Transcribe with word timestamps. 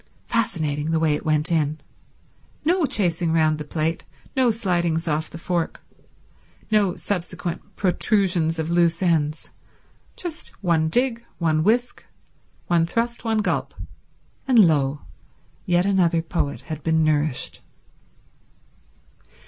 Fascinating, 0.25 0.89
the 0.89 0.99
way 0.99 1.13
it 1.13 1.27
went 1.27 1.51
in. 1.51 1.77
No 2.65 2.87
chasing 2.87 3.31
round 3.31 3.59
the 3.59 3.63
plate, 3.63 4.03
no 4.35 4.49
slidings 4.49 5.07
off 5.07 5.29
the 5.29 5.37
fork, 5.37 5.79
no 6.71 6.95
subsequent 6.95 7.75
protrusions 7.75 8.57
of 8.57 8.71
loose 8.71 9.03
ends—just 9.03 10.63
one 10.63 10.89
dig, 10.89 11.23
one 11.37 11.63
whisk, 11.63 12.03
one 12.65 12.87
thrust, 12.87 13.23
one 13.23 13.43
gulp, 13.43 13.75
and 14.47 14.57
lo, 14.67 15.01
yet 15.67 15.85
another 15.85 16.23
poet 16.23 16.61
had 16.61 16.81
been 16.81 17.03
nourished. 17.03 17.61